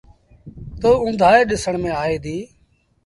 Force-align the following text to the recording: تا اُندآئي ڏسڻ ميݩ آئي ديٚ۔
تا 0.79 0.89
اُندآئي 1.03 1.41
ڏسڻ 1.49 1.73
ميݩ 1.83 1.99
آئي 2.03 2.17
ديٚ۔ 2.23 2.45